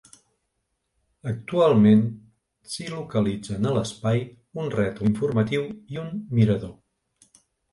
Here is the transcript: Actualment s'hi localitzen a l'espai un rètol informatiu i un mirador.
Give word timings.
Actualment 1.31 2.01
s'hi 2.71 2.87
localitzen 2.95 3.69
a 3.69 3.75
l'espai 3.77 4.25
un 4.65 4.73
rètol 4.77 5.11
informatiu 5.13 5.69
i 5.97 6.01
un 6.07 6.11
mirador. 6.41 6.75